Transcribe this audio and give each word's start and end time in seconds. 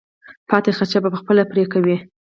پاتې 0.49 0.71
خرچه 0.77 0.99
به 1.03 1.09
خپله 1.21 1.43
پرې 1.51 1.63
کوې. 1.73 1.97